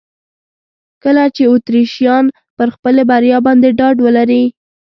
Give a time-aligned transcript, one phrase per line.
[1.03, 2.25] کله چې اتریشیان
[2.57, 4.43] پر خپلې بریا باندې ډاډ ولري.